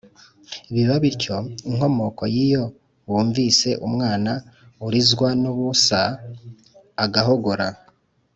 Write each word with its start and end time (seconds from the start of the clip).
biba 0.73 0.95
bityo, 1.03 1.37
inkomoko 1.69 2.23
y'iyo 2.33 2.63
bumvise 3.11 3.69
umwana 3.87 4.31
urizwa 4.85 5.29
n'ubusa 5.41 6.01
agahogora, 7.03 7.67